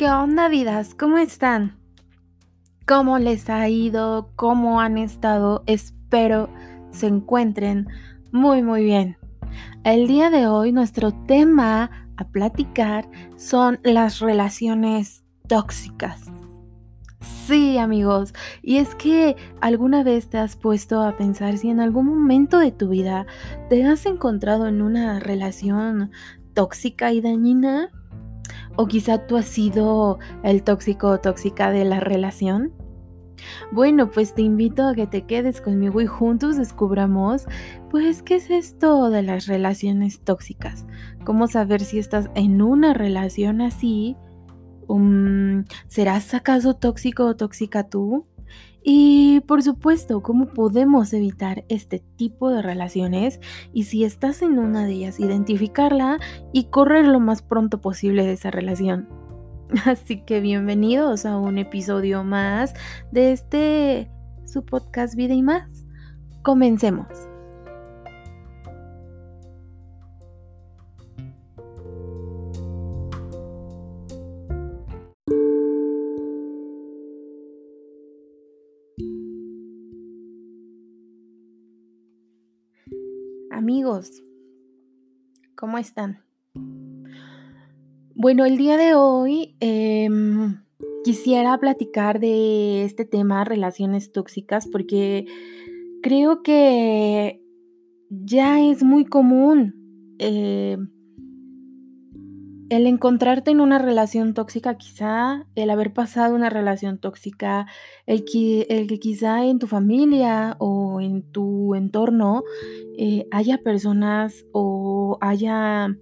[0.00, 0.94] ¿Qué onda, vidas?
[0.94, 1.76] ¿Cómo están?
[2.86, 4.30] ¿Cómo les ha ido?
[4.34, 5.62] ¿Cómo han estado?
[5.66, 6.48] Espero
[6.90, 7.86] se encuentren
[8.32, 9.18] muy, muy bien.
[9.84, 16.22] El día de hoy nuestro tema a platicar son las relaciones tóxicas.
[17.20, 18.32] Sí, amigos,
[18.62, 22.72] y es que alguna vez te has puesto a pensar si en algún momento de
[22.72, 23.26] tu vida
[23.68, 26.10] te has encontrado en una relación
[26.54, 27.90] tóxica y dañina
[28.76, 32.72] o quizá tú has sido el tóxico o tóxica de la relación.
[33.72, 37.46] Bueno, pues te invito a que te quedes conmigo y juntos descubramos,
[37.90, 40.86] pues, qué es esto de las relaciones tóxicas.
[41.24, 44.16] ¿Cómo saber si estás en una relación así?
[44.88, 48.26] Um, ¿Serás acaso tóxico o tóxica tú?
[48.82, 53.40] Y por supuesto, ¿cómo podemos evitar este tipo de relaciones?
[53.72, 56.18] Y si estás en una de ellas, identificarla
[56.52, 59.08] y correr lo más pronto posible de esa relación.
[59.84, 62.74] Así que bienvenidos a un episodio más
[63.12, 64.10] de este
[64.44, 65.84] su podcast Vida y más.
[66.42, 67.29] Comencemos.
[85.70, 86.18] ¿Cómo están?
[88.16, 90.64] Bueno, el día de hoy em,
[91.04, 95.26] quisiera platicar de este tema, relaciones tóxicas, porque
[96.02, 97.40] creo que
[98.08, 100.76] ya es muy común eh,
[102.70, 107.66] el encontrarte en una relación tóxica, quizá el haber pasado una relación tóxica,
[108.06, 112.44] el que, el que quizá en tu familia o en tu entorno
[112.96, 115.96] eh, haya personas o haya,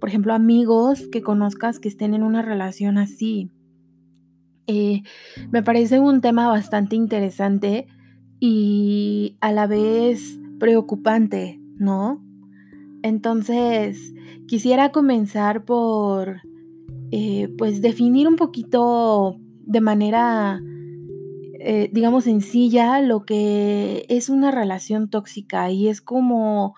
[0.00, 3.50] por ejemplo, amigos que conozcas que estén en una relación así.
[4.66, 5.02] Eh,
[5.50, 7.86] me parece un tema bastante interesante
[8.40, 12.24] y a la vez preocupante, ¿no?
[13.02, 14.14] Entonces,
[14.46, 16.40] quisiera comenzar por,
[17.10, 20.60] eh, pues, definir un poquito de manera,
[21.60, 25.70] eh, digamos, sencilla lo que es una relación tóxica.
[25.70, 26.74] Y es como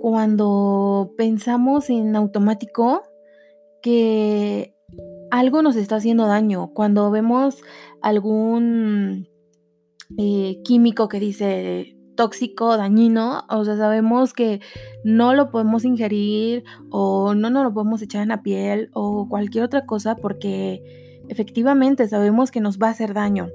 [0.00, 3.02] cuando pensamos en automático
[3.82, 4.74] que
[5.30, 6.70] algo nos está haciendo daño.
[6.74, 7.62] Cuando vemos
[8.02, 9.28] algún
[10.18, 14.60] eh, químico que dice tóxico, dañino, o sea, sabemos que
[15.04, 19.64] no lo podemos ingerir o no nos lo podemos echar en la piel o cualquier
[19.64, 23.48] otra cosa porque efectivamente sabemos que nos va a hacer daño.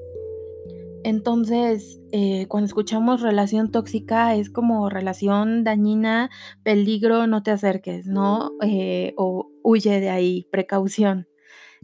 [1.03, 6.31] Entonces, eh, cuando escuchamos relación tóxica es como relación dañina,
[6.63, 8.53] peligro, no te acerques, ¿no?
[8.63, 11.27] Eh, o huye de ahí, precaución.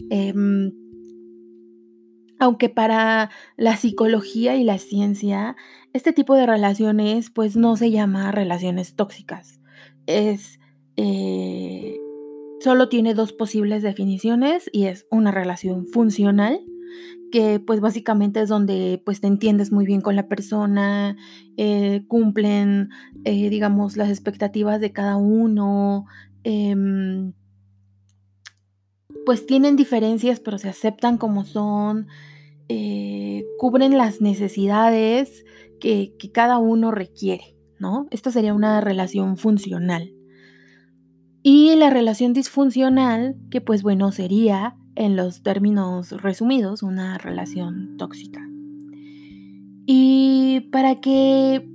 [0.10, 0.72] Em,
[2.42, 5.56] aunque para la psicología y la ciencia,
[5.94, 9.62] este tipo de relaciones pues no se llama relaciones tóxicas.
[10.08, 10.60] Es...
[10.98, 11.98] Eh,
[12.60, 16.60] solo tiene dos posibles definiciones y es una relación funcional
[17.32, 21.16] que pues básicamente es donde pues te entiendes muy bien con la persona,
[21.58, 22.90] eh, cumplen
[23.24, 26.06] eh, digamos las expectativas de cada uno,
[26.44, 27.11] em,
[29.26, 32.08] pues tienen diferencias pero se aceptan como son,
[32.70, 35.44] eh, cubren las necesidades
[35.82, 38.08] que, cada uno requiere, ¿no?
[38.12, 40.14] Esta sería una relación funcional.
[41.44, 48.48] Y la relación disfuncional, que pues bueno, sería, en los términos resumidos, una relación tóxica.
[49.86, 51.68] Y para que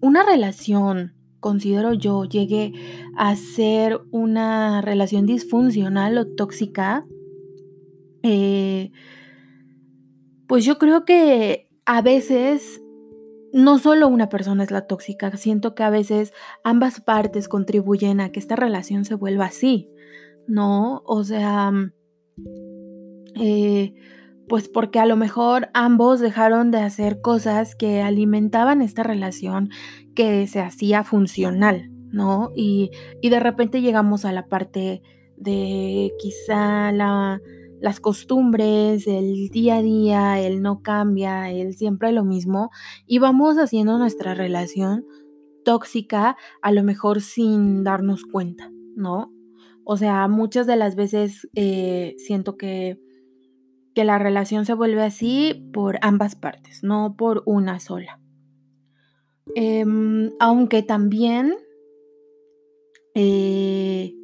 [0.00, 2.72] una relación, considero yo, llegue
[3.16, 7.06] a ser una relación disfuncional o tóxica,
[8.22, 8.90] eh,
[10.46, 12.82] pues yo creo que a veces
[13.52, 16.32] no solo una persona es la tóxica, siento que a veces
[16.64, 19.88] ambas partes contribuyen a que esta relación se vuelva así,
[20.46, 21.02] ¿no?
[21.06, 21.72] O sea,
[23.36, 23.94] eh,
[24.48, 29.70] pues porque a lo mejor ambos dejaron de hacer cosas que alimentaban esta relación
[30.14, 32.50] que se hacía funcional, ¿no?
[32.56, 32.90] Y,
[33.20, 35.02] y de repente llegamos a la parte
[35.36, 37.40] de quizá la
[37.80, 42.70] las costumbres, el día a día, el no cambia, el siempre lo mismo,
[43.06, 45.04] y vamos haciendo nuestra relación
[45.64, 49.32] tóxica a lo mejor sin darnos cuenta, ¿no?
[49.84, 52.98] O sea, muchas de las veces eh, siento que,
[53.98, 58.20] que la relación se vuelve así por ambas partes, no por una sola.
[59.56, 61.52] Em, aunque también,
[63.16, 64.14] eh,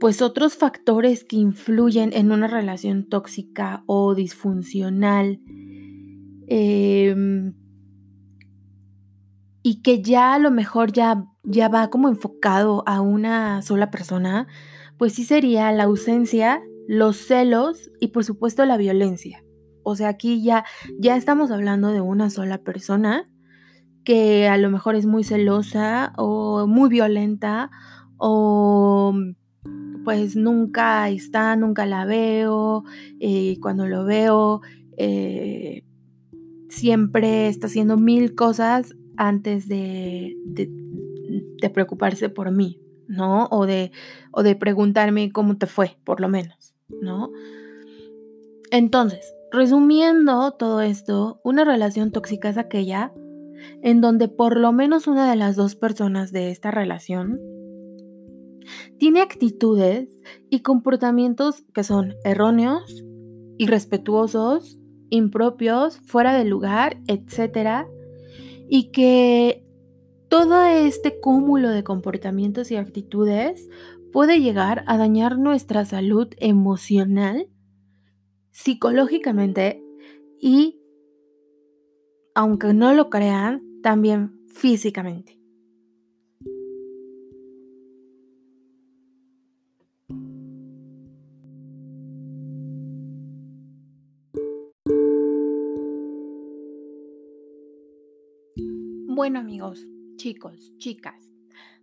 [0.00, 5.38] pues otros factores que influyen en una relación tóxica o disfuncional
[6.48, 7.54] em,
[9.62, 14.48] y que ya a lo mejor ya, ya va como enfocado a una sola persona,
[14.98, 19.42] pues sí sería la ausencia, los celos y por supuesto la violencia.
[19.82, 20.64] O sea, aquí ya,
[20.98, 23.24] ya estamos hablando de una sola persona
[24.04, 27.70] que a lo mejor es muy celosa o muy violenta
[28.18, 29.14] o
[30.04, 32.84] pues nunca está, nunca la veo,
[33.18, 34.60] y eh, cuando lo veo
[34.96, 35.82] eh,
[36.68, 43.48] siempre está haciendo mil cosas antes de, de, preocuparse por mí, ¿no?
[43.50, 43.90] O de,
[44.30, 47.30] o de preguntarme cómo te fue, por lo menos, ¿no?
[48.70, 53.12] Entonces, resumiendo todo esto, una relación tóxica es aquella
[53.82, 57.40] en donde por lo menos una de las dos personas de esta relación
[58.98, 60.08] tiene actitudes
[60.50, 63.04] y comportamientos que son erróneos,
[63.58, 64.78] irrespetuosos,
[65.10, 67.88] impropios, fuera de lugar, etcétera,
[68.68, 69.64] y que
[70.28, 73.68] todo este cúmulo de comportamientos y actitudes
[74.12, 77.48] puede llegar a dañar nuestra salud emocional,
[78.50, 79.82] psicológicamente
[80.40, 80.80] y,
[82.34, 85.38] aunque no lo crean, también físicamente.
[99.08, 99.80] Bueno amigos,
[100.16, 101.25] chicos, chicas,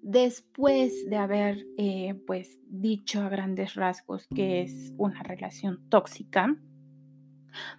[0.04, 6.56] después de haber eh, pues dicho a grandes rasgos que es una relación tóxica,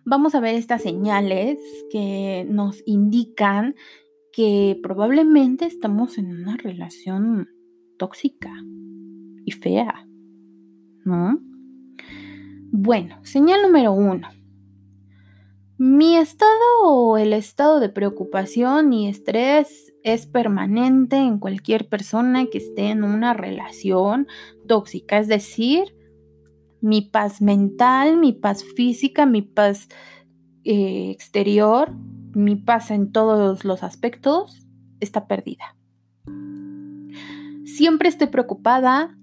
[0.04, 1.58] vamos a ver estas señales
[1.90, 3.74] que nos indican
[4.32, 7.48] que probablemente estamos en una relación
[7.98, 8.52] tóxica
[9.44, 10.06] y fea,
[11.04, 11.38] ¿no?
[12.72, 14.28] Bueno, señal número uno
[15.76, 16.52] mi estado
[16.84, 23.02] o el estado de preocupación y estrés es permanente en cualquier persona que esté en
[23.02, 24.28] una relación
[24.68, 25.96] tóxica, es decir,
[26.80, 29.88] mi paz mental, mi paz física, mi paz
[30.64, 31.92] eh, exterior,
[32.34, 34.66] mi paz en todos los aspectos
[35.00, 35.76] está perdida.
[37.64, 39.16] Siempre estoy preocupada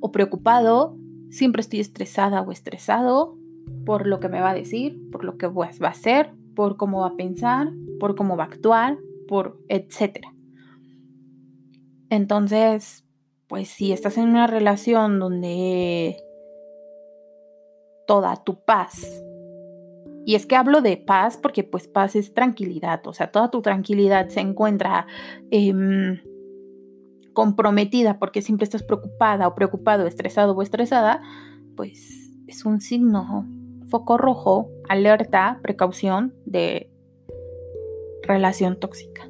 [0.00, 0.96] o preocupado,
[1.30, 3.36] siempre estoy estresada o estresado,
[3.84, 7.00] por lo que me va a decir, por lo que va a hacer, por cómo
[7.00, 8.98] va a pensar, por cómo va a actuar,
[9.28, 10.32] por etcétera.
[12.10, 13.04] Entonces,
[13.46, 16.16] pues si estás en una relación donde
[18.06, 19.22] toda tu paz,
[20.24, 23.62] y es que hablo de paz porque pues paz es tranquilidad, o sea, toda tu
[23.62, 25.06] tranquilidad se encuentra
[25.50, 26.20] em,
[27.32, 31.22] comprometida porque siempre estás preocupada o preocupado, estresado o estresada,
[31.76, 33.46] pues es un signo
[33.92, 36.90] foco rojo, alerta, precaución de
[38.22, 39.28] relación tóxica.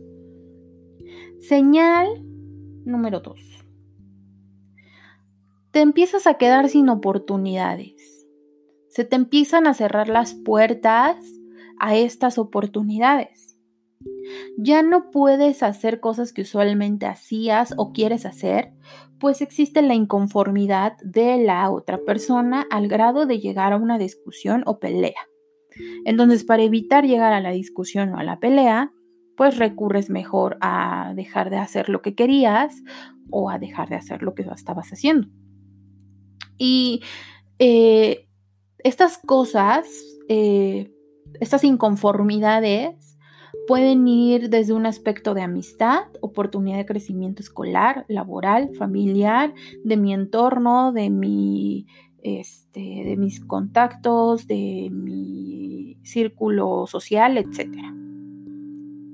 [1.40, 2.06] Señal
[2.84, 3.40] número 2.
[5.72, 8.24] Te empiezas a quedar sin oportunidades.
[8.88, 11.16] Se te empiezan a cerrar las puertas
[11.80, 13.51] a estas oportunidades.
[14.56, 18.72] Ya no puedes hacer cosas que usualmente hacías o quieres hacer
[19.22, 24.64] pues existe la inconformidad de la otra persona al grado de llegar a una discusión
[24.66, 25.28] o pelea.
[26.04, 28.92] Entonces, para evitar llegar a la discusión o a la pelea,
[29.36, 32.82] pues recurres mejor a dejar de hacer lo que querías
[33.30, 35.28] o a dejar de hacer lo que estabas haciendo.
[36.58, 37.04] Y
[37.60, 38.26] eh,
[38.78, 39.86] estas cosas,
[40.28, 40.92] eh,
[41.38, 43.11] estas inconformidades,
[43.66, 49.54] Pueden ir desde un aspecto de amistad, oportunidad de crecimiento escolar, laboral, familiar,
[49.84, 51.86] de mi entorno, de mi
[52.22, 57.68] este, de mis contactos, de mi círculo social, etc.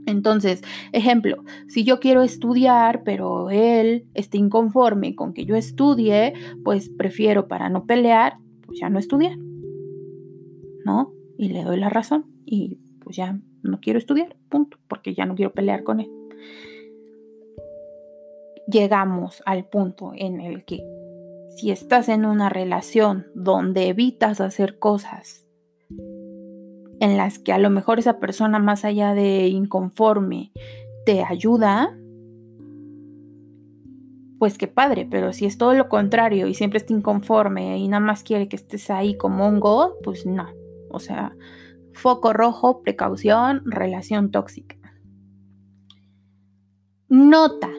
[0.07, 6.89] Entonces, ejemplo, si yo quiero estudiar, pero él está inconforme con que yo estudie, pues
[6.91, 9.37] prefiero para no pelear, pues ya no estudiar.
[10.85, 11.13] ¿No?
[11.37, 15.35] Y le doy la razón y pues ya no quiero estudiar, punto, porque ya no
[15.35, 16.11] quiero pelear con él.
[18.67, 20.83] Llegamos al punto en el que
[21.57, 25.47] si estás en una relación donde evitas hacer cosas
[27.01, 30.53] en las que a lo mejor esa persona más allá de inconforme
[31.07, 31.97] te ayuda,
[34.39, 38.01] pues qué padre, pero si es todo lo contrario y siempre está inconforme y nada
[38.01, 40.49] más quiere que estés ahí como un god, pues no.
[40.91, 41.35] O sea,
[41.99, 44.77] foco rojo, precaución, relación tóxica.
[47.09, 47.71] Nota,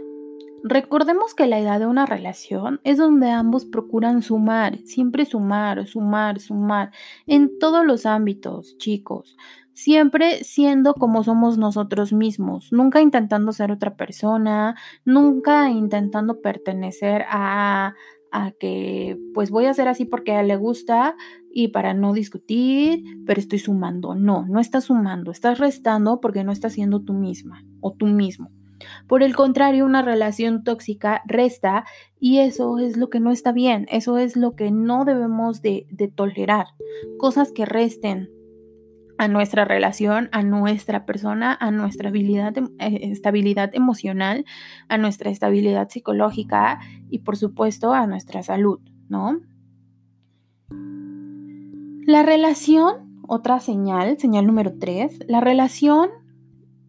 [0.63, 6.39] Recordemos que la edad de una relación es donde ambos procuran sumar, siempre sumar, sumar,
[6.39, 6.91] sumar,
[7.27, 9.37] en todos los ámbitos, chicos,
[9.73, 17.95] siempre siendo como somos nosotros mismos, nunca intentando ser otra persona, nunca intentando pertenecer a,
[18.31, 21.15] a que pues voy a ser así porque a le gusta
[21.51, 24.15] y para no discutir, pero estoy sumando.
[24.15, 28.51] No, no estás sumando, estás restando porque no estás siendo tú misma o tú mismo.
[29.07, 31.85] Por el contrario, una relación tóxica resta
[32.19, 35.85] y eso es lo que no está bien, eso es lo que no debemos de,
[36.15, 36.67] tolerar.
[37.17, 38.29] Cosas que resten
[39.19, 44.45] a nuestra relación, a nuestra persona, a nuestra habilidad, eh, estabilidad emocional,
[44.87, 49.41] a nuestra estabilidad psicológica y por supuesto a nuestra salud, ¿no?
[52.05, 56.11] La relación, otra señal, señal número tres, la relación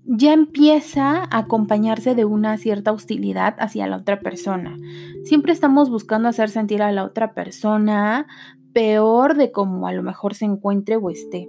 [0.05, 4.77] ya empieza a acompañarse de una cierta hostilidad hacia la otra persona.
[5.25, 8.29] Siempre estamos buscando hacer sentir a la otra persona
[8.73, 11.49] peor de como a lo mejor se encuentre o esté.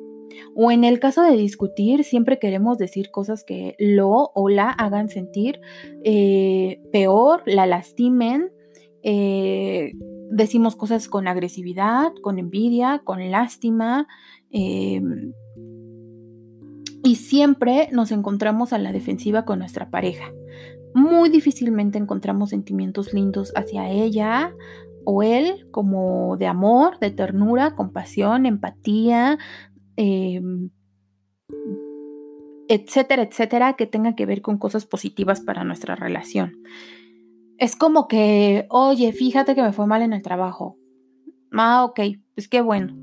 [0.56, 5.10] O en el caso de discutir, siempre queremos decir cosas que lo o la hagan
[5.10, 5.60] sentir
[6.04, 8.52] eh, peor, la lastimen.
[9.04, 9.94] Eh,
[10.30, 14.08] decimos cosas con agresividad, con envidia, con lástima.
[14.52, 15.34] Em,
[17.04, 20.32] y siempre nos encontramos a la defensiva con nuestra pareja.
[20.94, 24.54] Muy difícilmente encontramos sentimientos lindos hacia ella
[25.04, 29.40] o él, como de amor, de ternura, compasión, empatía,
[30.02, 30.70] em,
[32.68, 36.64] etcétera, etcétera, que tenga que ver con cosas positivas para nuestra relación.
[37.58, 40.78] Es como que, oye, fíjate que me fue mal en el trabajo.
[41.52, 42.00] Ah, ok,
[42.36, 42.96] pues qué bueno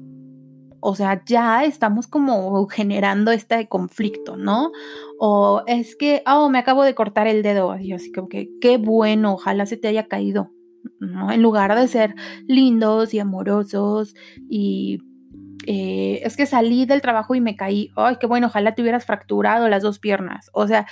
[0.80, 4.70] o sea, ya estamos como generando este conflicto, ¿no?
[5.18, 9.34] O es que, oh, me acabo de cortar el dedo, así como que, qué bueno,
[9.34, 10.52] ojalá se te haya caído,
[11.00, 11.32] ¿no?
[11.32, 12.14] En lugar de ser
[12.46, 14.14] lindos y amorosos
[14.48, 14.98] y
[15.66, 19.04] eh, es que salí del trabajo y me caí, ay, qué bueno, ojalá te hubieras
[19.04, 20.50] fracturado las dos piernas.
[20.52, 20.86] O sea,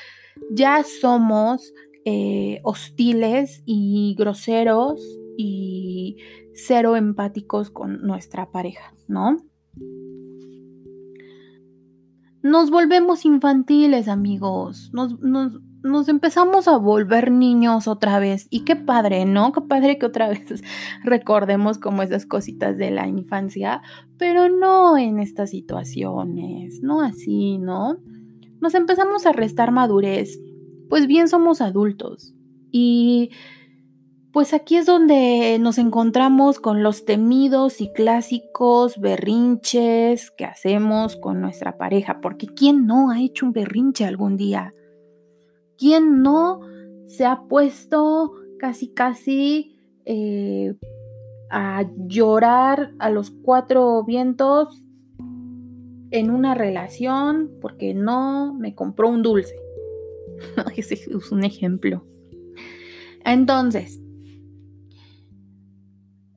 [0.50, 1.72] ya somos
[2.04, 5.00] eh, hostiles y groseros
[5.36, 6.16] y
[6.54, 9.38] cero empáticos con nuestra pareja, ¿no?
[12.42, 14.90] Nos volvemos infantiles, amigos.
[14.92, 15.16] Nos,
[16.08, 18.48] empezamos a volver niños otra vez.
[18.50, 19.52] Y qué padre, ¿no?
[19.52, 20.62] Qué padre que otra vez
[21.04, 23.82] recordemos como esas cositas de la infancia,
[24.18, 27.98] pero no en estas situaciones, no así, ¿no?
[28.60, 30.40] Nos empezamos a restar madurez.
[30.88, 32.34] Pues bien somos adultos.
[32.70, 33.30] Y
[34.36, 41.40] pues aquí es donde nos encontramos con los temidos y clásicos berrinches que hacemos con
[41.40, 44.74] nuestra pareja, porque ¿quién no ha hecho un berrinche algún día?
[45.78, 46.60] ¿Quién no
[47.06, 50.74] se ha puesto casi casi eh,
[51.50, 54.82] a llorar a los cuatro vientos
[56.10, 59.56] en una relación porque no me compró un dulce?
[60.76, 62.04] Ese es un ejemplo.
[63.24, 64.00] Entonces,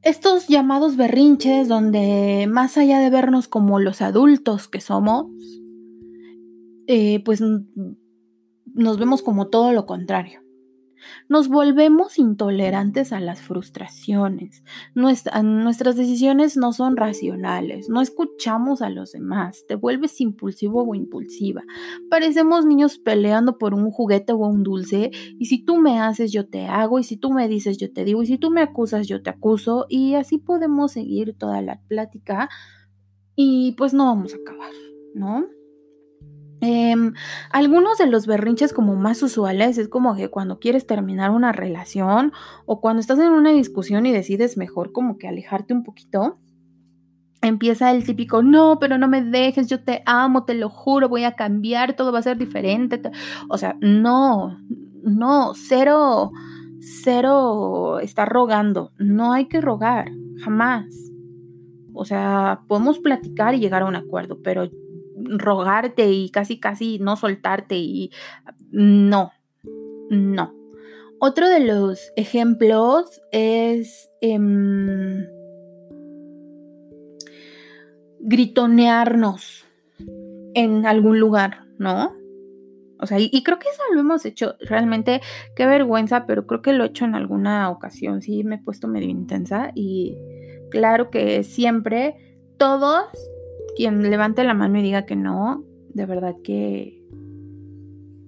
[0.01, 5.27] estos llamados berrinches donde más allá de vernos como los adultos que somos,
[6.88, 7.43] eh, pues
[8.74, 10.42] nos vemos como todo lo contrario.
[11.28, 14.64] Nos volvemos intolerantes a las frustraciones.
[14.96, 17.90] nuestras decisiones no son racionales.
[17.90, 19.66] No escuchamos a los demás.
[19.68, 21.64] Te vuelves impulsivo o impulsiva.
[22.10, 25.12] Parecemos niños peleando por un juguete o un dulce.
[25.38, 27.00] Y si tú me haces, yo te hago.
[27.00, 28.24] Y si tú me dices, yo te digo.
[28.24, 29.86] Y si tú me acusas, yo te acuso.
[29.90, 32.50] Y así podemos seguir toda la plática.
[33.36, 34.72] Y pues no vamos a acabar,
[35.14, 35.48] ¿no?
[36.62, 37.13] Em,
[37.51, 42.34] algunos de los berrinches como más usuales es como que cuando quieres terminar una relación
[42.66, 46.38] o cuando estás en una discusión y decides mejor como que alejarte un poquito,
[47.42, 51.24] empieza el típico, no, pero no me dejes, yo te amo, te lo juro, voy
[51.24, 53.01] a cambiar, todo va a ser diferente.
[53.50, 54.60] O sea, no,
[55.04, 56.32] no, cero,
[56.82, 60.12] cero está rogando, no hay que rogar,
[60.44, 60.86] jamás.
[61.94, 64.70] O sea, podemos platicar y llegar a un acuerdo, pero
[65.26, 68.12] rogarte y casi casi no soltarte y
[68.72, 69.32] no,
[70.10, 70.54] no.
[71.20, 75.26] Otro de los ejemplos es em,
[78.22, 79.66] gritonearnos
[80.54, 82.14] en algún lugar, ¿no?
[83.02, 85.22] O sea, y, y, creo que eso lo hemos hecho realmente,
[85.56, 88.88] qué vergüenza, pero creo que lo he hecho en alguna ocasión, sí, me he puesto
[88.88, 90.18] medio intensa y
[90.70, 93.06] claro que siempre todos
[93.79, 97.01] quien levante la mano y diga que no, de verdad que,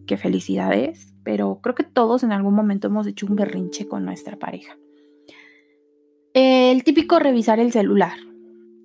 [0.07, 1.13] que felicidades.
[1.25, 4.77] pero creo que todos en algún momento hemos hecho un berrinche con nuestra pareja.
[6.33, 8.17] El típico revisar el celular,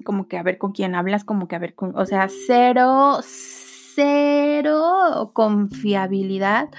[0.04, 3.18] como que a ver con quién hablas, como que a ver con, o sea, cero,
[3.23, 6.70] cero confiabilidad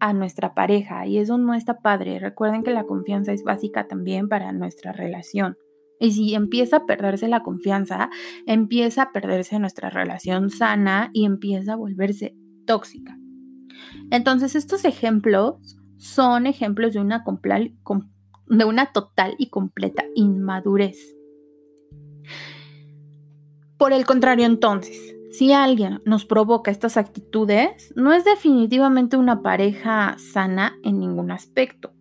[0.00, 2.18] a nuestra pareja y eso no está padre.
[2.18, 5.56] Recuerden que la confianza es básica también para nuestra relación.
[6.00, 8.10] Y si empieza a perderse la confianza,
[8.46, 12.34] empieza a perderse nuestra relación sana y empieza a volverse
[12.66, 13.16] tóxica.
[14.10, 17.22] Entonces, estos ejemplos son ejemplos de una,
[18.92, 21.14] total y completa inmadurez.
[23.76, 30.16] Por el contrario, entonces, si alguien nos provoca estas actitudes, no es definitivamente una pareja
[30.18, 31.92] sana en ningún aspecto.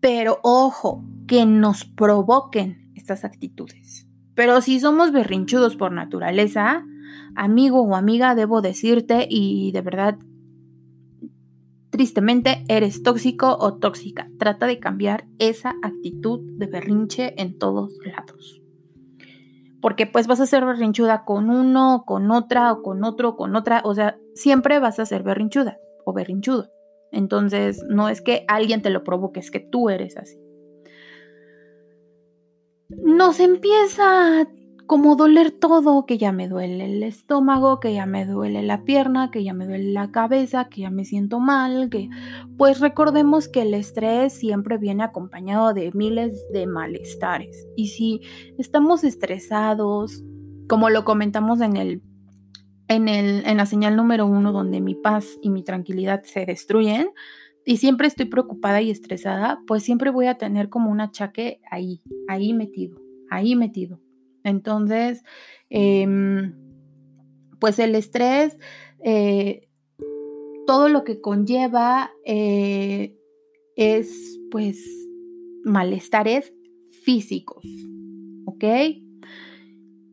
[0.00, 4.06] Pero ojo, que nos provoquen estas actitudes.
[4.34, 6.84] Pero si somos berrinchudos por naturaleza,
[7.34, 10.18] amigo o amiga, debo decirte y de verdad,
[11.90, 14.30] tristemente, eres tóxico o tóxica.
[14.38, 18.60] Trata de cambiar esa actitud de berrinche en todos lados
[19.80, 23.80] porque pues vas a ser berrinchuda con uno, con otra, o con otro, con otra,
[23.84, 26.68] o sea, siempre vas a ser berrinchuda o berrinchudo.
[27.12, 30.38] Entonces, no es que alguien te lo provoque, es que tú eres así.
[32.96, 34.46] Nos empieza
[34.86, 39.30] como doler todo, que ya me duele el estómago, que ya me duele la pierna,
[39.30, 42.08] que ya me duele la cabeza, que ya me siento mal, que
[42.58, 47.68] pues recordemos que el estrés siempre viene acompañado de miles de malestares.
[47.76, 48.22] Y si
[48.58, 50.24] estamos estresados,
[50.68, 52.02] como lo comentamos en el
[52.88, 57.10] en, el, en la señal número uno, donde mi paz y mi tranquilidad se destruyen,
[57.64, 62.02] y siempre estoy preocupada y estresada, pues siempre voy a tener como un achaque ahí,
[62.28, 63.00] ahí metido,
[63.30, 64.00] ahí metido.
[64.44, 65.22] Entonces,
[65.68, 66.54] em,
[67.58, 68.58] pues el estrés,
[69.04, 69.68] eh,
[70.66, 73.16] todo lo que conlleva eh,
[73.76, 74.84] es pues
[75.64, 76.52] malestares
[77.02, 77.64] físicos,
[78.46, 78.64] ¿ok?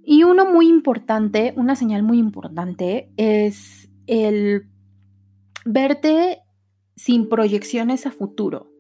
[0.04, 4.68] Y uno muy importante, una señal muy importante es el
[5.66, 6.40] verte
[6.98, 8.74] sin proyecciones a futuro,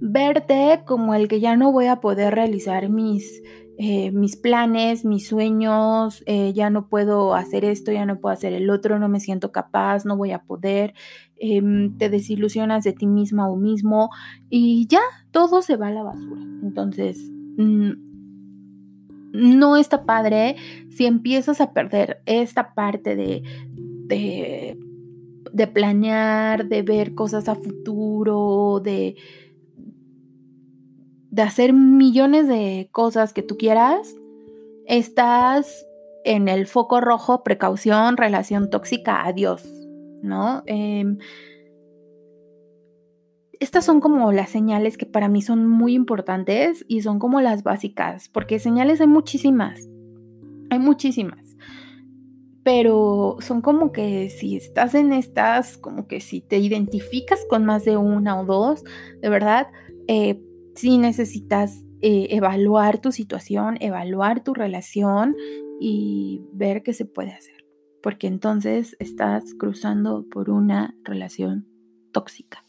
[0.00, 3.42] verte como el que ya no voy a poder realizar mis
[3.76, 8.52] eh, mis planes, mis sueños, eh, ya no puedo hacer esto, ya no puedo hacer
[8.52, 10.94] el otro, no me siento capaz, no voy a poder,
[11.36, 14.10] em, te desilusionas de ti misma o mismo
[14.48, 15.00] y ya
[15.32, 16.40] todo se va a la basura.
[16.62, 17.18] Entonces,
[17.58, 17.90] mm,
[19.32, 20.54] no está padre
[20.90, 23.42] si empiezas a perder esta parte de,
[24.06, 24.78] de,
[25.54, 29.16] de planear, de ver cosas a futuro, de
[31.34, 34.14] de hacer millones de cosas que tú quieras,
[34.86, 35.84] estás
[36.24, 39.64] en el foco rojo, precaución, relación tóxica, adiós,
[40.22, 40.62] ¿no?
[40.66, 41.18] Em,
[43.58, 47.64] estas son como las señales que para mí son muy importantes y son como las
[47.64, 49.88] básicas, porque señales hay muchísimas,
[50.70, 51.43] hay muchísimas,
[52.64, 57.84] pero son como que si estás en estas, como que si te identificas con más
[57.84, 58.82] de una o dos,
[59.20, 59.68] de verdad,
[60.08, 60.40] eh,
[60.74, 65.36] si necesitas eh, evaluar tu situación, evaluar tu relación
[65.78, 67.66] y ver qué se puede hacer,
[68.02, 71.68] porque entonces estás cruzando por una relación
[72.12, 72.64] tóxica.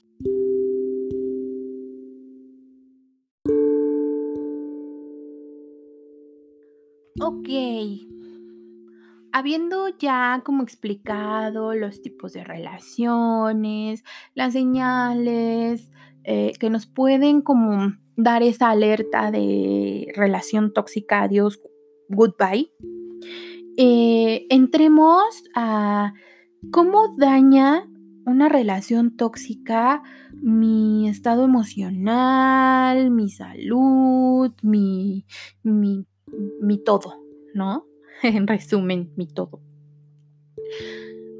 [7.21, 7.47] Ok,
[9.35, 15.91] habiendo ya como explicado los tipos de relaciones, las señales,
[16.23, 21.59] eh, que nos pueden como dar esa alerta de relación tóxica, adiós,
[22.07, 22.71] goodbye.
[23.75, 26.13] Eh, entremos a
[26.71, 27.89] cómo daña
[28.25, 35.25] una relación tóxica mi estado emocional, mi salud, mi,
[35.61, 36.05] mi,
[36.61, 37.15] mi todo,
[37.53, 37.85] ¿no?
[38.35, 39.61] en resumen, mi todo.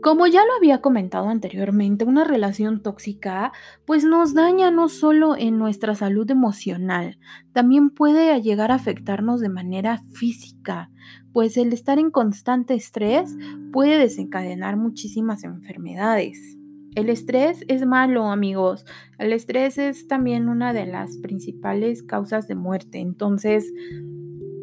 [0.01, 3.51] Como ya lo había comentado anteriormente, una relación tóxica
[3.87, 7.17] pues nos daña no solo en nuestra salud emocional,
[7.53, 10.91] también puede llegar a afectarnos de manera física,
[11.33, 13.35] pues el estar en constante estrés
[13.73, 16.55] puede desencadenar muchísimas enfermedades.
[16.93, 18.85] El estrés es malo, amigos.
[19.17, 22.99] El estrés es también una de las principales causas de muerte.
[22.99, 23.73] Entonces,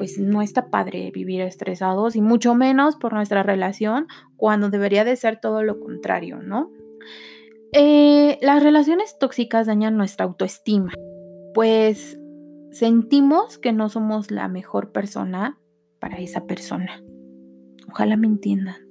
[0.02, 5.14] pues no está padre vivir estresados y mucho menos por nuestra relación cuando debería de
[5.14, 6.72] ser todo lo contrario, ¿no?
[7.72, 10.92] Eh, las relaciones tóxicas dañan nuestra autoestima,
[11.54, 12.18] pues
[12.72, 15.60] sentimos que no somos la mejor persona
[16.00, 17.00] para esa persona.
[17.88, 18.81] Ojalá me entiendan.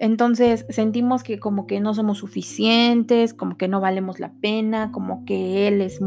[0.00, 5.24] Entonces sentimos que como que no somos suficientes, como que no valemos la pena, como
[5.24, 6.00] que él es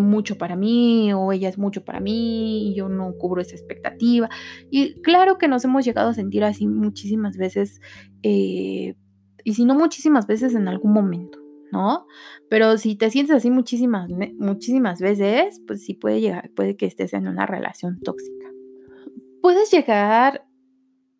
[0.00, 4.28] mucho para mí o ella es mucho para mí y yo no cubro esa expectativa.
[4.68, 7.80] Y claro que nos hemos llegado a sentir así muchísimas veces,
[8.24, 8.96] eh,
[9.44, 11.38] y si no muchísimas veces en algún momento,
[11.70, 12.04] ¿no?
[12.50, 17.12] Pero si te sientes así muchísimas, muchísimas veces, pues sí puede llegar, puede que estés
[17.12, 18.48] en una relación tóxica.
[19.40, 20.47] Puedes llegar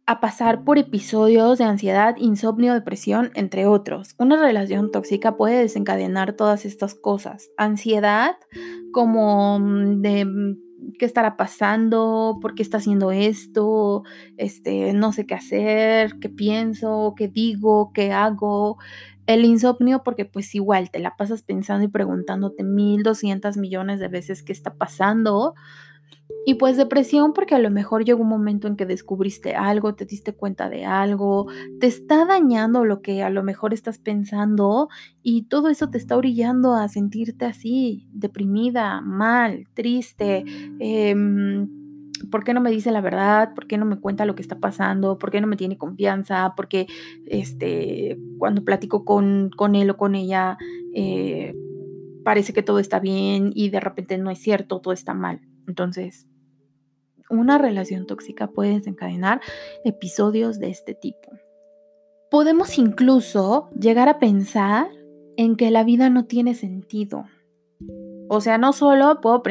[0.09, 4.15] a pasar por episodios de ansiedad, insomnio, depresión, entre otros.
[4.17, 7.51] Una relación tóxica puede desencadenar todas estas cosas.
[7.59, 8.35] Ansiedad
[8.91, 10.57] como mm, de mm,
[10.99, 14.03] qué estará pasando, por qué está haciendo esto,
[14.39, 18.79] este, no sé qué hacer, qué pienso, qué digo, qué hago.
[19.27, 24.09] El insomnio porque pues igual te la pasas pensando y preguntándote mil doscientas millones de
[24.09, 25.55] veces qué está pasando
[26.49, 30.07] y pues depresión porque a lo mejor llegó un momento en que descubriste algo, te
[30.07, 31.47] diste cuenta de algo,
[31.79, 34.89] te está dañando lo que a lo mejor estás pensando
[35.23, 40.45] y todo eso te está orillando a sentirte así, deprimida, mal, triste.
[40.79, 41.69] Em,
[42.31, 43.55] ¿Por qué no me dice la verdad?
[43.55, 45.19] ¿Por qué no me cuenta lo que está pasando?
[45.19, 46.55] ¿Por qué no me tiene confianza?
[46.57, 46.87] Porque
[47.27, 50.57] este, cuando platico con, con él o con ella,
[50.95, 51.55] eh,
[52.25, 55.41] parece que todo está bien y de repente no es cierto, todo está mal.
[55.69, 56.27] Entonces,
[57.31, 59.41] una relación tóxica puede desencadenar
[59.85, 61.31] episodios de este tipo.
[62.31, 64.89] Podemos incluso llegar a pensar
[65.37, 67.27] en que la vida no tiene sentido.
[68.29, 69.43] O sea, no solo puedo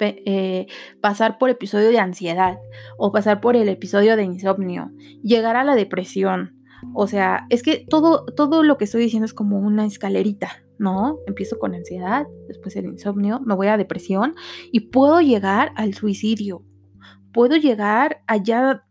[0.00, 0.66] eh,
[1.00, 2.58] pasar por episodio de ansiedad
[2.98, 4.90] o pasar por el episodio de insomnio,
[5.22, 6.56] llegar a la depresión.
[6.94, 11.18] O sea, es que todo, todo lo que estoy diciendo es como una escalerita, ¿no?
[11.26, 14.34] Empiezo con ansiedad, después el insomnio, me voy a depresión
[14.72, 16.64] y puedo llegar al suicidio
[17.32, 18.84] puedo llegar allá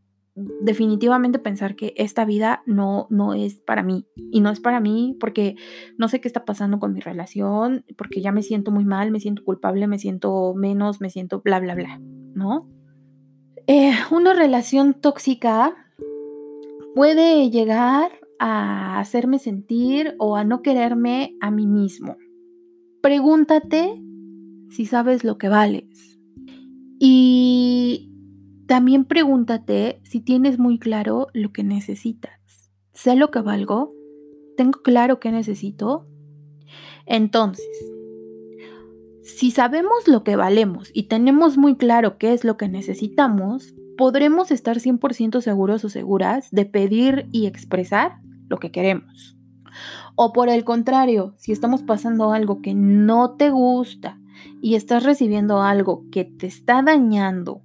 [0.62, 4.06] definitivamente pensar que esta vida no, no es para mí.
[4.32, 5.56] Y no es para mí porque
[5.98, 9.20] no sé qué está pasando con mi relación, porque ya me siento muy mal, me
[9.20, 12.00] siento culpable, me siento menos, me siento bla, bla, bla,
[12.34, 12.70] ¿no?
[13.66, 15.76] Eh, una relación tóxica
[16.96, 22.18] puede llegar a hacerme sentir o a no quererme a mí mismo.
[23.02, 24.02] Pregúntate
[24.70, 26.20] si sabes lo que vales.
[27.00, 28.12] Y
[28.68, 32.72] también pregúntate si tienes muy claro lo que necesitas.
[32.94, 33.94] ¿Sé lo que valgo?
[34.58, 36.08] ¿Tengo claro qué necesito?
[37.06, 37.66] Entonces,
[39.22, 44.52] si sabemos lo que valemos y tenemos muy claro qué es lo que necesitamos, podremos
[44.52, 49.38] estar 100% seguros o seguras de pedir y expresar lo que queremos.
[50.16, 54.20] O por el contrario, si estamos pasando algo que no te gusta
[54.62, 57.62] y estás recibiendo algo que te está dañando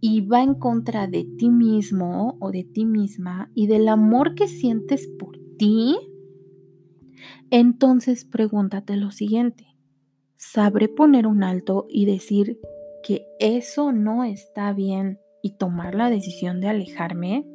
[0.00, 4.48] y va en contra de ti mismo o de ti misma y del amor que
[4.48, 5.96] sientes por ti,
[7.50, 9.66] entonces pregúntate lo siguiente.
[10.36, 12.60] ¿Sabré poner un alto y decir
[13.02, 17.46] que eso no está bien y tomar la decisión de alejarme?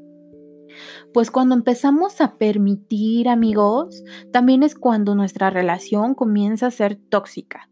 [1.13, 7.69] Pues cuando empezamos a permitir, amigos, también es cuando nuestra relación comienza a ser tóxica.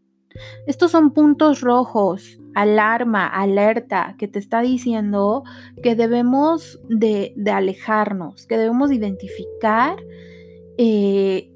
[0.66, 5.44] Estos son puntos rojos, alarma, alerta, que te está diciendo
[5.82, 9.96] que debemos de, alejarnos, que debemos identificar
[10.76, 11.50] eh,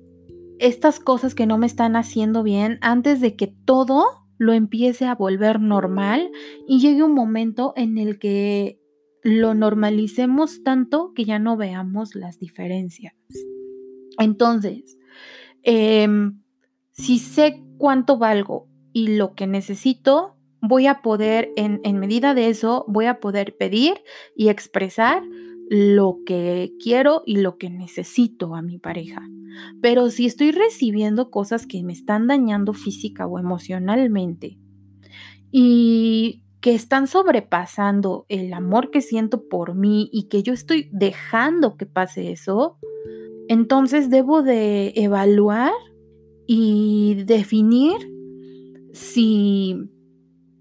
[0.59, 4.05] estas cosas que no me están haciendo bien antes de que todo
[4.38, 6.31] lo empiece a volver normal
[6.66, 8.82] y llegue un momento en el que
[9.23, 13.15] lo normalicemos tanto que ya no veamos las diferencias.
[14.19, 14.99] Entonces,
[15.63, 16.43] em,
[16.91, 22.85] si sé cuánto valgo y lo que necesito, voy a poder, en, medida de eso,
[22.89, 23.95] voy a poder pedir
[24.37, 25.23] y expresar
[25.71, 29.23] lo que quiero y lo que necesito a mi pareja.
[29.81, 34.59] Pero si estoy recibiendo cosas que me están dañando física o emocionalmente
[35.51, 41.77] y que están sobrepasando el amor que siento por mí y que yo estoy dejando
[41.77, 42.79] que pase eso,
[43.48, 45.72] entonces debo de evaluar
[46.46, 47.96] y definir
[48.92, 49.90] si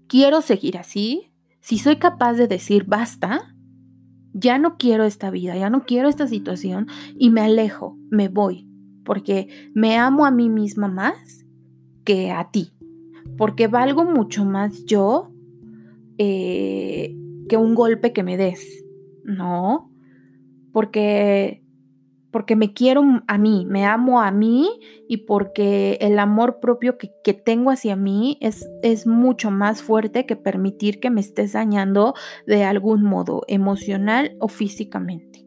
[0.08, 3.54] quiero seguir así, si soy capaz de decir basta,
[4.32, 8.68] ya no quiero esta vida, ya no quiero esta situación y me alejo, me voy,
[9.04, 11.46] porque me amo a mí misma más
[12.04, 12.72] que a ti,
[13.38, 15.31] porque valgo mucho más yo
[16.18, 17.16] eh,
[17.48, 18.84] que un golpe que me des,
[19.24, 19.90] ¿no?
[20.72, 21.62] Porque
[22.32, 27.34] porque me quiero a mí, me amo a mí y porque el amor propio que,
[27.34, 32.14] tengo hacia mí es, es, mucho más fuerte que permitir que me estés dañando
[32.46, 35.44] de algún modo, emocional o físicamente.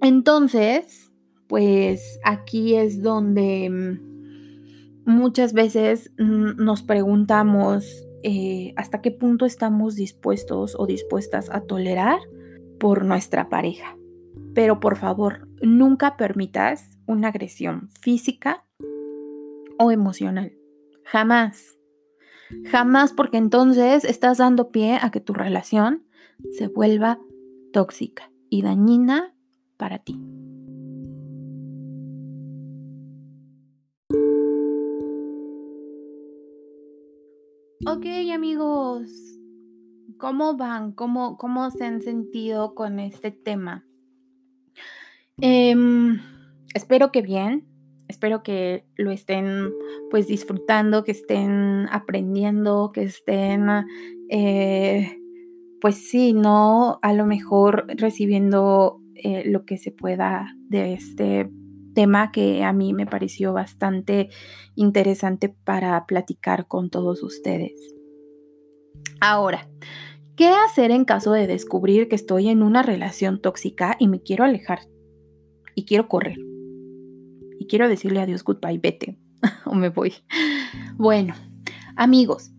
[0.00, 1.10] Entonces,
[1.48, 9.96] pues aquí es donde mm, muchas veces mm, nos preguntamos eh, hasta qué punto estamos
[9.96, 12.18] dispuestos o dispuestas a tolerar
[12.78, 13.96] por nuestra pareja.
[14.54, 18.64] Pero por favor, nunca permitas una agresión física
[19.78, 20.52] o emocional.
[21.04, 21.78] Jamás.
[22.66, 26.04] Jamás porque entonces estás dando pie a que tu relación
[26.50, 27.18] se vuelva
[27.72, 29.34] tóxica y dañina
[29.76, 30.20] para ti.
[37.84, 39.10] Ok amigos,
[40.16, 40.92] ¿cómo van?
[40.92, 43.84] ¿Cómo, cómo se han sentido con este tema?
[45.40, 46.20] Em,
[46.74, 47.66] espero que bien,
[48.06, 49.72] espero que lo estén
[50.10, 53.68] pues disfrutando, que estén aprendiendo, que estén
[54.30, 55.18] eh,
[55.80, 61.50] pues sí, no a lo mejor recibiendo eh, lo que se pueda de este
[61.92, 64.30] tema que a mí me pareció bastante
[64.74, 67.72] interesante para platicar con todos ustedes.
[69.20, 69.68] Ahora,
[70.36, 74.44] ¿qué hacer en caso de descubrir que estoy en una relación tóxica y me quiero
[74.44, 74.80] alejar?
[75.74, 76.38] Y quiero correr.
[77.58, 79.18] Y quiero decirle adiós, goodbye, vete.
[79.64, 80.14] o me voy.
[80.96, 81.34] Bueno,
[81.96, 82.50] amigos,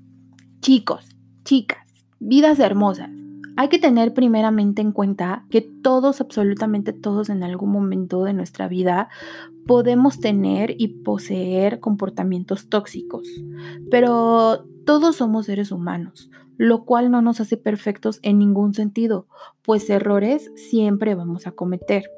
[0.62, 1.06] chicos,
[1.44, 1.88] chicas,
[2.20, 3.23] vidas hermosas.
[3.56, 8.68] Hay que tener primeramente en cuenta que todos, absolutamente todos en algún momento de nuestra
[8.68, 9.10] vida
[9.68, 13.28] podemos tener y poseer comportamientos tóxicos,
[13.92, 19.28] pero todos somos seres humanos, lo cual no nos hace perfectos en ningún sentido,
[19.62, 22.10] pues errores siempre vamos a cometer.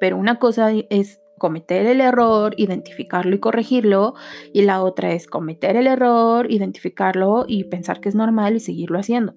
[0.00, 4.14] Pero una cosa es cometer el error, identificarlo y corregirlo,
[4.52, 8.98] y la otra es cometer el error, identificarlo y pensar que es normal y seguirlo
[8.98, 9.34] haciendo.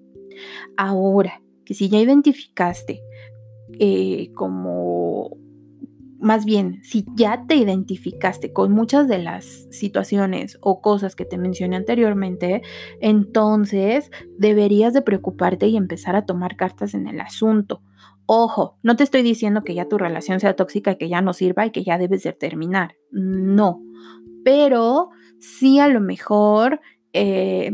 [0.76, 3.02] Ahora, que si ya identificaste
[3.78, 5.36] eh, como,
[6.20, 11.38] más bien, si ya te identificaste con muchas de las situaciones o cosas que te
[11.38, 12.62] mencioné anteriormente,
[13.00, 17.82] entonces deberías de preocuparte y empezar a tomar cartas en el asunto.
[18.26, 21.34] Ojo, no te estoy diciendo que ya tu relación sea tóxica y que ya no
[21.34, 22.94] sirva y que ya debes de terminar.
[23.10, 23.82] No,
[24.44, 26.80] pero sí a lo mejor
[27.12, 27.72] eh,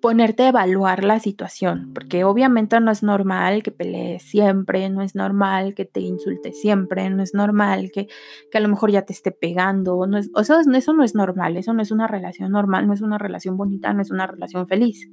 [0.00, 5.14] ponerte a evaluar la situación, porque obviamente no es normal que pelees siempre, no es
[5.14, 8.08] normal que te insulte siempre, no es normal que,
[8.50, 11.14] que a lo mejor ya te esté pegando, no es, o sea, eso no es
[11.14, 14.26] normal, eso no es una relación normal, no es una relación bonita, no es una
[14.26, 15.08] relación feliz.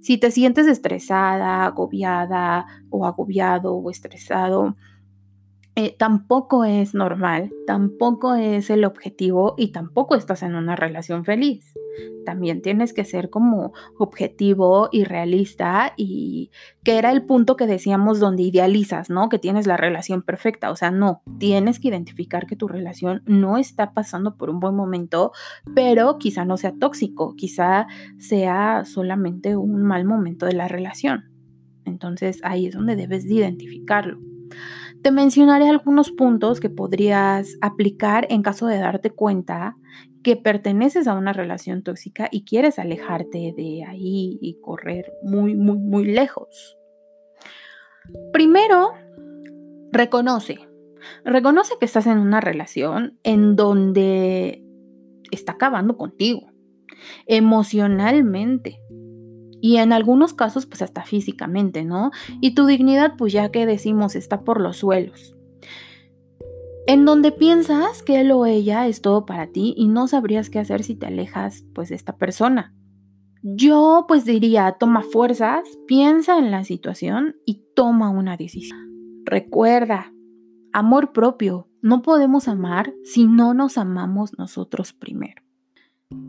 [0.00, 4.76] Si te sientes estresada, agobiada o agobiado o estresado,
[5.78, 11.74] eh, tampoco es normal, tampoco es el objetivo y tampoco estás en una relación feliz.
[12.24, 16.50] También tienes que ser como objetivo y realista y
[16.82, 19.28] que era el punto que decíamos donde idealizas, ¿no?
[19.28, 20.70] Que tienes la relación perfecta.
[20.70, 24.74] O sea, no, tienes que identificar que tu relación no está pasando por un buen
[24.74, 25.32] momento,
[25.74, 27.86] pero quizá no sea tóxico, quizá
[28.16, 31.30] sea solamente un mal momento de la relación.
[31.84, 34.18] Entonces ahí es donde debes de identificarlo.
[35.02, 39.74] Te mencionaré algunos puntos que podrías aplicar en caso de darte cuenta
[40.22, 45.78] que perteneces a una relación tóxica y quieres alejarte de ahí y correr muy, muy,
[45.78, 46.76] muy lejos.
[48.32, 48.92] Primero,
[49.92, 50.58] reconoce.
[51.24, 54.64] Reconoce que estás en una relación en donde
[55.30, 56.50] está acabando contigo,
[57.26, 58.80] emocionalmente,
[59.66, 62.12] y en algunos casos pues hasta físicamente, ¿no?
[62.40, 65.36] Y tu dignidad pues ya que decimos está por los suelos.
[66.86, 70.60] En donde piensas que él o ella es todo para ti y no sabrías qué
[70.60, 72.76] hacer si te alejas pues de esta persona.
[73.42, 79.24] Yo pues diría, toma fuerzas, piensa en la situación y toma una decisión.
[79.24, 80.12] Recuerda,
[80.72, 85.42] amor propio, no podemos amar si no nos amamos nosotros primero.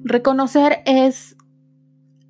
[0.04, 1.38] Reconocer es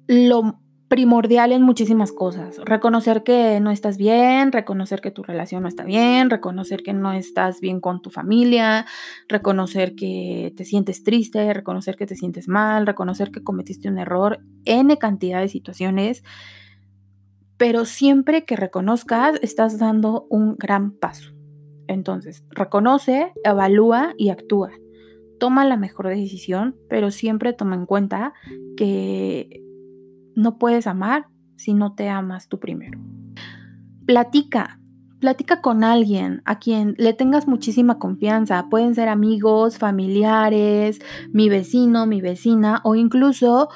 [0.10, 2.58] lo primordial en muchísimas cosas.
[2.60, 7.12] Reconocer que no estás bien, reconocer que tu relación no está bien, reconocer que no
[7.12, 8.86] estás bien con tu familia,
[9.28, 14.40] reconocer que te sientes triste, reconocer que te sientes mal, reconocer que cometiste un error,
[14.66, 16.24] n cantidad de situaciones.
[17.58, 21.34] Pero siempre que reconozcas, estás dando un gran paso.
[21.88, 24.72] Entonces, reconoce, evalúa y actúa.
[25.40, 28.34] Toma la mejor decisión, pero siempre toma en cuenta
[28.76, 29.67] que
[30.38, 33.00] no puedes amar si no te amas tú primero.
[34.06, 34.80] Platica,
[35.20, 38.68] platica con alguien a quien le tengas muchísima confianza.
[38.70, 41.00] Pueden ser amigos, familiares,
[41.32, 43.70] mi vecino, mi vecina o incluso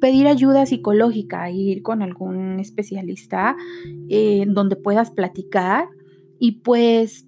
[0.00, 3.56] pedir ayuda psicológica, ir con algún especialista
[4.10, 5.88] eh, donde puedas platicar
[6.38, 7.26] y pues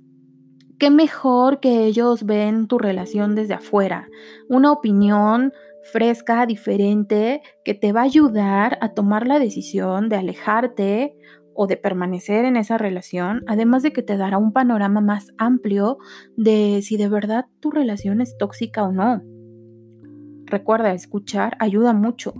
[0.78, 4.08] qué mejor que ellos ven tu relación desde afuera,
[4.50, 5.52] una opinión
[5.92, 11.16] fresca, diferente, que te va a ayudar a tomar la decisión de alejarte
[11.54, 15.98] o de permanecer en esa relación, además de que te dará un panorama más amplio
[16.36, 19.22] de si de verdad tu relación es tóxica o no.
[20.46, 22.34] Recuerda, escuchar ayuda mucho.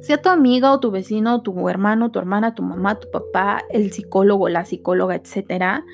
[0.00, 3.92] Sea tu amiga o tu vecino, tu hermano, tu hermana, tu mamá, tu papá, el
[3.92, 5.84] psicólogo, la psicóloga, etcétera,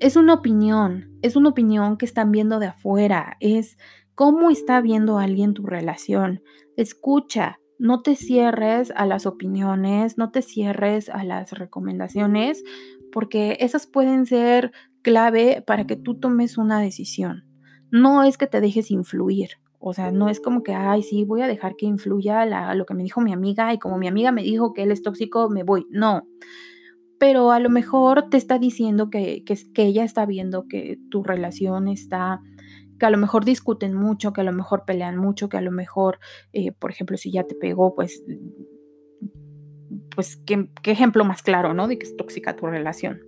[0.00, 3.78] es una opinión, es una opinión que están viendo de afuera, es
[4.14, 6.42] cómo está viendo alguien tu relación.
[6.76, 12.62] Escucha, no te cierres a las opiniones, no te cierres a las recomendaciones,
[13.12, 14.72] porque esas pueden ser
[15.02, 17.44] clave para que tú tomes una decisión.
[17.90, 19.50] No es que te dejes influir,
[19.86, 22.94] o sea, no es como que, ay, sí, voy a dejar que influya lo que
[22.94, 25.62] me dijo mi amiga y como mi amiga me dijo que él es tóxico, me
[25.62, 25.86] voy.
[25.90, 26.26] No.
[27.18, 31.22] Pero a lo mejor te está diciendo que, que, que ella está viendo que tu
[31.22, 32.40] relación está
[33.04, 35.70] que a lo mejor discuten mucho, que a lo mejor pelean mucho, que a lo
[35.70, 36.20] mejor,
[36.54, 38.24] eh, por ejemplo, si ya te pegó, pues,
[40.16, 41.86] pues ¿qué, ejemplo más claro, ¿no?
[41.86, 43.20] De que es tóxica tu relación.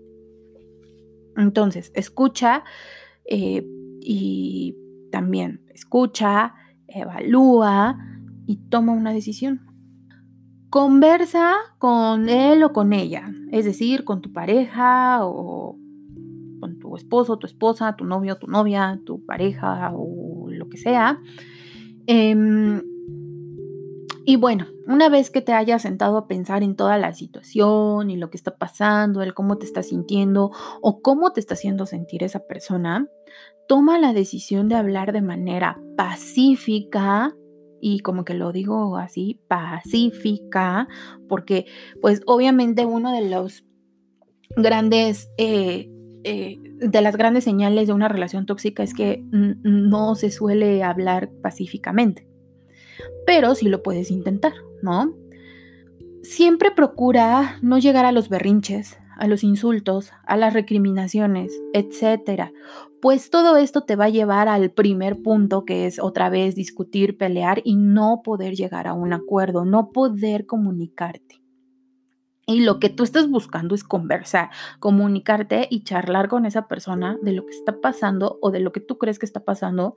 [1.36, 2.64] Entonces, escucha
[3.26, 3.66] eh,
[4.00, 4.78] y
[5.12, 6.54] también escucha,
[6.88, 7.98] evalúa
[8.46, 9.60] y toma una decisión.
[10.70, 15.76] Conversa con él o con ella, es decir, con tu pareja o
[16.96, 21.20] tu esposo, tu esposa, tu novio, tu novia, tu pareja o lo que sea.
[22.06, 22.82] Em,
[24.24, 28.16] y bueno, una vez que te hayas sentado a pensar en toda la situación y
[28.16, 32.22] lo que está pasando, el cómo te estás sintiendo o cómo te está haciendo sentir
[32.22, 33.06] esa persona,
[33.68, 37.34] toma la decisión de hablar de manera pacífica
[37.80, 40.88] y como que lo digo así, pacífica,
[41.28, 41.66] porque
[42.00, 43.64] pues obviamente uno de los
[44.56, 45.90] grandes eh,
[46.28, 51.30] eh, de las grandes señales de una relación tóxica es que no se suele hablar
[51.40, 52.26] pacíficamente,
[53.24, 55.14] pero sí lo puedes intentar, ¿no?
[56.24, 62.52] Siempre procura no llegar a los berrinches, a los insultos, a las recriminaciones, etcétera,
[63.00, 67.16] pues todo esto te va a llevar al primer punto que es otra vez discutir,
[67.16, 71.40] pelear y no poder llegar a un acuerdo, no poder comunicarte.
[72.46, 77.32] Y lo que tú estás buscando es conversar, comunicarte y charlar con esa persona de
[77.32, 79.96] lo que está pasando o de lo que tú crees que está pasando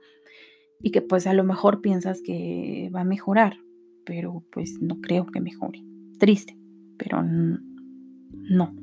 [0.82, 3.58] y que pues a lo mejor piensas que va a mejorar,
[4.04, 5.84] pero pues no creo que mejore.
[6.18, 6.58] Triste,
[6.98, 8.74] pero no.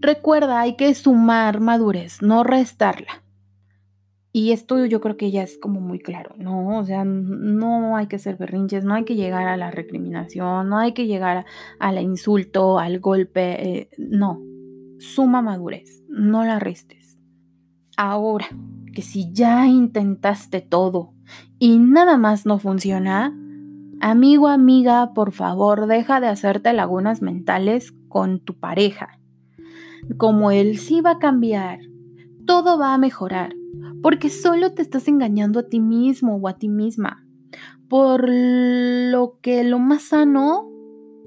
[0.00, 3.21] Recuerda, hay que sumar madurez, no restarla.
[4.34, 6.78] Y esto yo creo que ya es como muy claro, ¿no?
[6.78, 10.78] O sea, no hay que ser berrinches, no hay que llegar a la recriminación, no
[10.78, 11.44] hay que llegar
[11.78, 14.40] al insulto, al golpe, eh, no.
[14.98, 17.20] Suma madurez, no la restes.
[17.98, 18.46] Ahora,
[18.94, 21.12] que si ya intentaste todo
[21.58, 23.36] y nada más no funciona,
[24.00, 29.18] amigo, amiga, por favor, deja de hacerte lagunas mentales con tu pareja.
[30.16, 31.80] Como él sí va a cambiar,
[32.46, 33.54] todo va a mejorar
[34.02, 37.26] porque solo te estás engañando a ti mismo o a ti misma.
[37.88, 40.70] Por lo que lo más sano,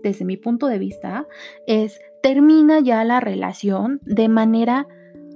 [0.03, 1.27] desde mi punto de vista,
[1.67, 4.87] es termina ya la relación de manera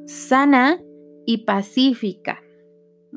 [0.05, 0.81] sana
[1.25, 2.39] y pacífica.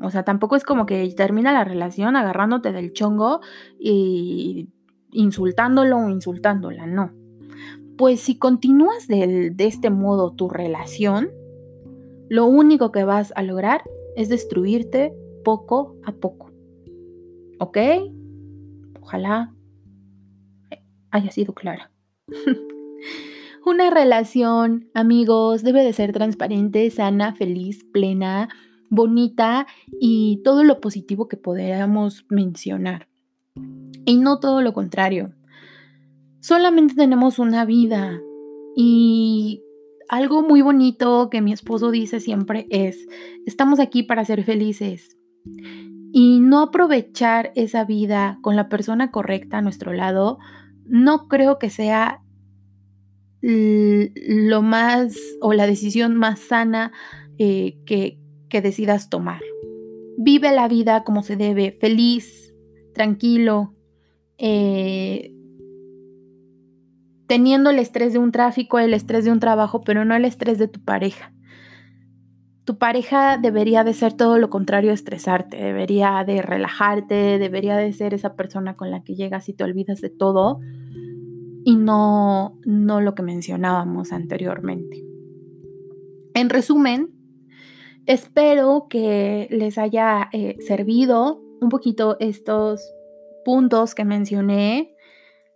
[0.01, 3.41] O sea, tampoco es como que termina la relación agarrándote del chongo
[3.79, 4.69] y
[5.11, 7.13] insultándolo o insultándola, no.
[7.97, 11.29] Pues si continúas de este modo tu relación,
[12.29, 13.83] lo único que vas a lograr
[14.15, 16.51] es destruirte poco a poco.
[17.59, 17.77] ¿Ok?
[19.01, 19.53] Ojalá
[21.11, 21.91] haya sido clara.
[23.65, 28.49] Una relación, amigos, debe de ser transparente, sana, feliz, plena,
[28.89, 29.67] bonita
[29.99, 33.07] y todo lo positivo que podamos mencionar.
[34.05, 35.33] Y no todo lo contrario.
[36.41, 38.19] Solamente tenemos una vida
[38.75, 39.63] y
[40.13, 43.07] algo muy bonito que mi esposo dice siempre es,
[43.47, 45.17] estamos aquí para ser felices.
[46.11, 50.37] Y no aprovechar esa vida con la persona correcta a nuestro lado,
[50.85, 52.21] no creo que sea
[53.41, 56.91] lo más o la decisión más sana
[57.39, 58.19] eh, que,
[58.49, 59.41] que decidas tomar.
[60.19, 62.53] Vive la vida como se debe, feliz,
[62.93, 63.73] tranquilo,
[64.37, 65.32] eh,
[67.33, 70.59] teniendo el estrés de un tráfico, el estrés de un trabajo, pero no el estrés
[70.59, 71.33] de tu pareja.
[72.63, 77.91] Tu pareja debería de ser todo lo contrario a estresarte, debería de relajarte, debería de
[77.91, 80.59] ser esa persona con la que llegas y te olvidas de todo
[81.65, 85.03] y no, no lo que mencionábamos anteriormente.
[86.35, 87.09] En resumen,
[88.05, 92.93] Espero que les haya eh, servido un poquito estos
[93.45, 94.93] puntos que mencioné.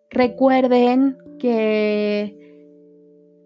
[0.10, 2.48] Recuerden que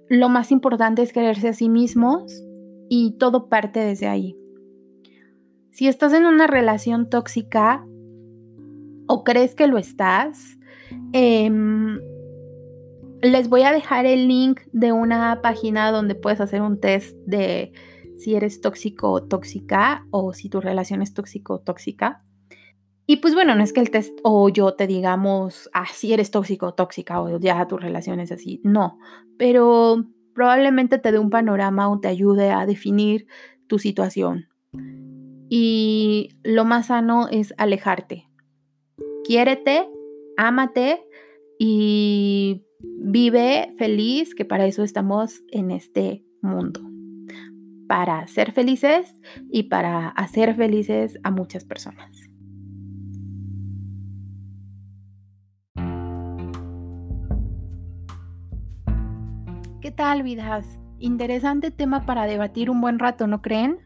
[0.10, 2.44] lo más importante es quererse a sí mismos
[2.90, 4.36] y todo parte desde ahí.
[5.72, 7.86] Si estás en una relación tóxica
[9.08, 10.58] o crees que lo estás,
[11.14, 12.00] em,
[13.22, 17.72] les voy a dejar el link de una página donde puedes hacer un test de
[18.18, 22.24] si eres tóxico o tóxica o si tu relación es tóxico o tóxica.
[23.12, 26.32] Y pues bueno, no es que el test o yo te digamos, ah, si eres
[26.32, 29.00] tóxico o tóxica o ya tu relación es así, no,
[29.38, 33.28] pero probablemente te dé un panorama o te ayude a definir
[33.68, 34.48] tu situación.
[35.50, 38.30] Y lo más sano es alejarte.
[39.26, 39.90] Quiérete,
[40.38, 41.04] ámate
[41.60, 46.80] y Vive feliz, que para eso estamos en este mundo.
[47.90, 49.20] Para ser felices
[49.52, 52.31] y para hacer felices a muchas personas.
[60.02, 60.66] Tal, vidas?
[60.98, 63.78] Interesante tema para debatir un buen rato, ¿no creen?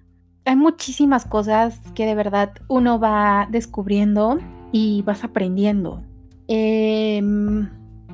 [0.45, 4.39] Hay muchísimas cosas que de verdad uno va descubriendo
[4.71, 6.05] y vas aprendiendo.
[6.47, 7.21] Eh,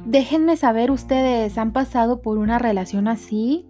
[0.06, 3.68] Déjenme saber ustedes, ¿han pasado por una relación así?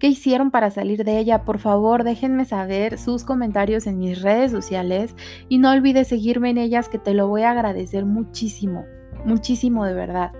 [0.00, 1.44] ¿Qué hicieron para salir de ella?
[1.44, 5.14] Por favor, déjenme saber sus comentarios en mis redes sociales
[5.48, 8.86] y no olvides seguirme en ellas que te lo voy a agradecer muchísimo,
[9.24, 10.32] muchísimo de verdad.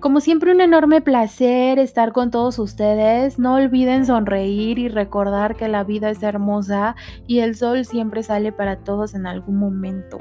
[0.00, 3.40] Como siempre, un enorme placer estar con todos ustedes.
[3.40, 6.94] No olviden sonreír y recordar que la vida es hermosa
[7.26, 10.18] y el sol siempre sale para todos en algún momento.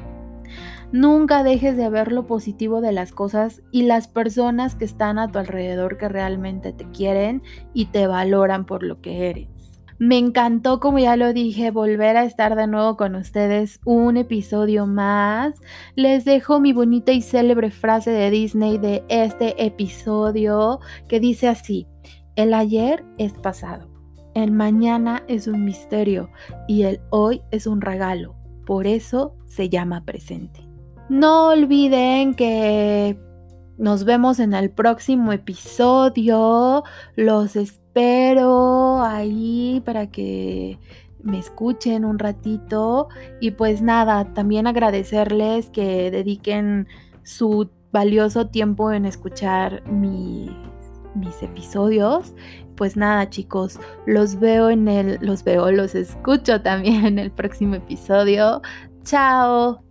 [0.91, 5.32] Nunca dejes de ver lo positivo de las cosas y las personas que están a
[5.32, 9.57] tu alrededor que realmente te quieren y te valoran por lo que eres.
[10.00, 14.86] Me encantó, como ya lo dije, volver a estar de nuevo con ustedes un episodio
[14.86, 15.56] más.
[15.95, 21.88] Les dejo mi bonita y célebre frase de Disney de este episodio que dice así,
[22.36, 23.89] el ayer es pasado,
[24.36, 26.30] el mañana es un misterio
[26.68, 28.36] y el hoy es un regalo.
[28.68, 30.68] Por eso se llama presente.
[31.10, 33.18] No olviden que
[33.78, 36.84] nos vemos en el próximo episodio.
[37.16, 40.80] Los espero ahí para que
[41.24, 43.10] me escuchen un ratito.
[43.39, 46.88] Y pues nada, también agradecerles que dediquen
[47.24, 50.52] su valioso tiempo en escuchar mis
[51.41, 52.34] episodios.
[52.76, 57.76] Pues nada, chicos, los veo en el, los veo, los escucho también en el próximo
[57.76, 58.62] episodio.
[59.04, 59.87] Chao.